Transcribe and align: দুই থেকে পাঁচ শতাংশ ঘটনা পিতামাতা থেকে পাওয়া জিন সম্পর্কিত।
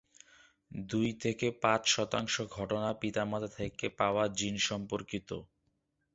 দুই 0.71 1.09
থেকে 1.21 1.47
পাঁচ 1.63 1.81
শতাংশ 1.87 2.35
ঘটনা 2.51 2.89
পিতামাতা 2.93 3.49
থেকে 3.57 3.85
পাওয়া 3.99 4.23
জিন 4.37 4.55
সম্পর্কিত। 4.69 5.29